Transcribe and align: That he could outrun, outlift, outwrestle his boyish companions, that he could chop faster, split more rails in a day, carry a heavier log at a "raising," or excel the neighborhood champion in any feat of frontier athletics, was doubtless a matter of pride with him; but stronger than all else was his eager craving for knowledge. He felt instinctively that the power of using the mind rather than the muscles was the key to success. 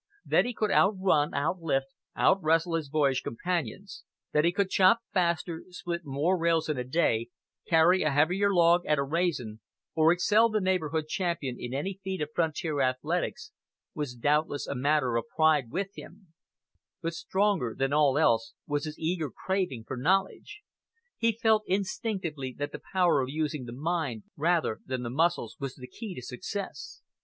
That 0.25 0.45
he 0.45 0.53
could 0.55 0.71
outrun, 0.71 1.29
outlift, 1.35 1.93
outwrestle 2.17 2.75
his 2.75 2.89
boyish 2.89 3.21
companions, 3.21 4.03
that 4.33 4.43
he 4.43 4.51
could 4.51 4.71
chop 4.71 5.01
faster, 5.13 5.63
split 5.69 6.01
more 6.05 6.39
rails 6.39 6.67
in 6.69 6.79
a 6.79 6.83
day, 6.83 7.27
carry 7.67 8.01
a 8.01 8.09
heavier 8.09 8.51
log 8.51 8.83
at 8.87 8.97
a 8.97 9.03
"raising," 9.03 9.59
or 9.93 10.11
excel 10.11 10.49
the 10.49 10.59
neighborhood 10.59 11.07
champion 11.07 11.57
in 11.59 11.75
any 11.75 11.99
feat 12.03 12.19
of 12.19 12.29
frontier 12.33 12.81
athletics, 12.81 13.51
was 13.93 14.15
doubtless 14.15 14.65
a 14.65 14.73
matter 14.73 15.17
of 15.17 15.25
pride 15.35 15.69
with 15.69 15.91
him; 15.95 16.33
but 17.03 17.13
stronger 17.13 17.75
than 17.77 17.93
all 17.93 18.17
else 18.17 18.55
was 18.65 18.85
his 18.85 18.97
eager 18.97 19.29
craving 19.29 19.83
for 19.85 19.97
knowledge. 19.97 20.61
He 21.19 21.31
felt 21.31 21.61
instinctively 21.67 22.55
that 22.57 22.71
the 22.71 22.81
power 22.91 23.21
of 23.21 23.29
using 23.29 23.65
the 23.65 23.71
mind 23.71 24.23
rather 24.35 24.79
than 24.83 25.03
the 25.03 25.11
muscles 25.11 25.57
was 25.59 25.75
the 25.75 25.85
key 25.85 26.15
to 26.15 26.23
success. 26.23 27.03